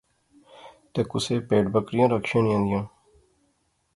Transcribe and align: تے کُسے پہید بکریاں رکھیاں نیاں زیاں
تے 0.91 1.01
کُسے 1.09 1.35
پہید 1.47 1.65
بکریاں 1.73 2.07
رکھیاں 2.13 2.43
نیاں 2.45 2.61
زیاں 2.67 2.85